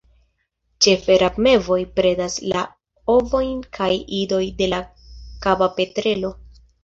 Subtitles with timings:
[0.85, 2.63] Ĉefe rabmevoj predas la
[3.17, 3.91] ovojn kaj
[4.23, 4.81] idojn de la
[5.47, 6.33] Kaba petrelo.